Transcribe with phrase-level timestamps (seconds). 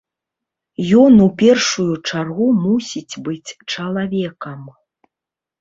[1.01, 4.59] Ён у першую чаргу мусіць быць чалавекам.